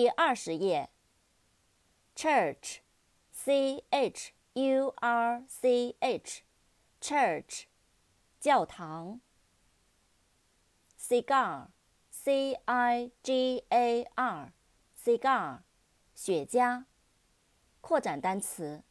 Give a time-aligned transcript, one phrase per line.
[0.00, 0.88] 第二十页。
[2.16, 7.64] church，c h u r c h，church，
[8.40, 9.20] 教堂。
[10.98, 15.64] cigar，c i g a r，cigar，
[16.14, 16.86] 雪茄。
[17.82, 18.82] 扩展单词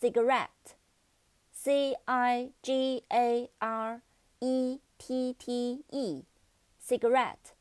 [0.00, 4.02] ，cigarette，c i g a r
[4.40, 7.54] e t t e，cigarette，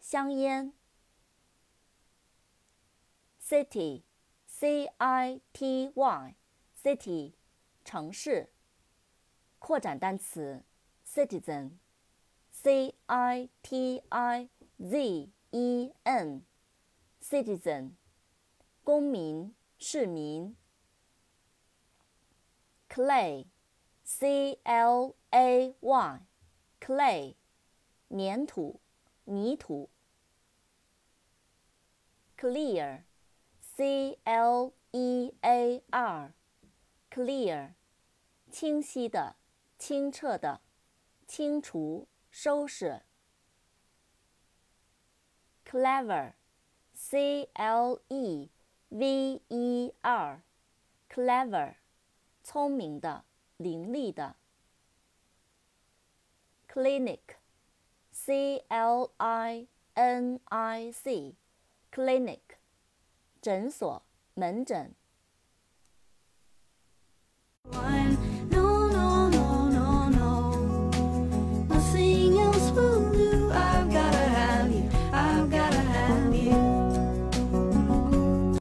[0.00, 0.72] 香烟。
[3.45, 7.33] city，c i t y，city，
[7.83, 8.51] 城市。
[9.59, 10.63] 扩展单词，
[11.05, 17.91] citizen，c i t i z e n，citizen，
[18.83, 19.53] 公民。
[19.83, 20.55] 市民。
[22.87, 27.35] clay，c l a y，clay，
[28.09, 28.79] 粘土、
[29.23, 29.89] 泥土。
[33.75, 37.73] clear，c l e a r，clear，
[38.51, 39.35] 清晰的、
[39.77, 40.61] 清澈的、
[41.27, 43.01] 清除、收拾。
[45.65, 51.75] clever，c l e。v e r，clever，
[52.43, 53.23] 聪明的，
[53.55, 54.35] 伶俐的。
[56.67, 62.41] clinic，c l i n i c，clinic，
[63.46, 64.02] 诊所，
[64.34, 64.92] 门诊。